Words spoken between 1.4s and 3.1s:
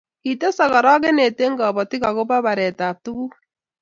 eng kabotik akobo baretab